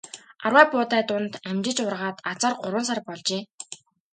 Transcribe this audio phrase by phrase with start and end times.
[0.45, 3.41] Арвай буудай дунд амжиж ургаад азаар гурван сар болжээ.